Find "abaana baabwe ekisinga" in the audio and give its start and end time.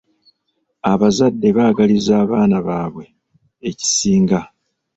2.23-4.39